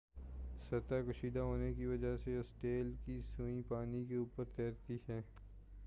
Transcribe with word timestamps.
سطح 0.69 1.01
کشیدہ 1.09 1.39
ہونے 1.39 1.71
کی 1.73 1.85
وجہ 1.85 2.15
سے 2.23 2.35
اسٹیل 2.37 2.91
کی 3.05 3.19
سوئی 3.35 3.61
پانی 3.67 4.03
کے 4.05 4.15
اوپر 4.15 4.45
تیرتی 4.55 4.97
ہے 5.09 5.21